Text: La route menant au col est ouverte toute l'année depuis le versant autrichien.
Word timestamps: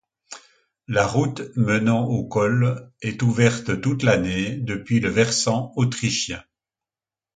La 0.87 1.05
route 1.05 1.43
menant 1.55 2.05
au 2.07 2.25
col 2.27 2.91
est 3.03 3.21
ouverte 3.21 3.81
toute 3.81 4.01
l'année 4.01 4.57
depuis 4.57 4.99
le 4.99 5.09
versant 5.09 5.73
autrichien. 5.75 6.43